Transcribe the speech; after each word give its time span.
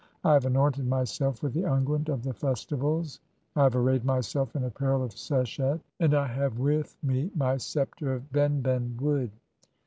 I 0.23 0.33
have 0.33 0.47
anointed 0.47 0.87
myself 0.87 1.43
with 1.43 1.53
the 1.53 1.61
unguent 1.71 2.09
of 2.09 2.23
the 2.23 2.33
festiv 2.33 2.81
als, 2.83 3.19
(8) 3.55 3.59
I 3.59 3.63
have 3.65 3.75
arrayed 3.75 4.03
myself 4.03 4.55
in 4.55 4.63
apparel 4.63 5.03
of 5.03 5.11
seshet, 5.11 5.79
and 5.99 6.15
I 6.15 6.25
have 6.25 6.57
"with 6.57 6.97
me 7.03 7.29
my 7.35 7.57
sceptre 7.57 8.11
of 8.15 8.31
benben 8.31 8.99
wood." 8.99 9.29